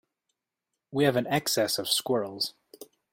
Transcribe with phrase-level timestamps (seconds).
[0.91, 2.55] We have an excess of squirrels.